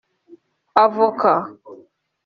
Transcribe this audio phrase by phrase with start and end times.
[0.83, 1.35] avoka